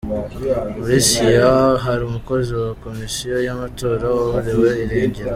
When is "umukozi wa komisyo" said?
2.05-3.33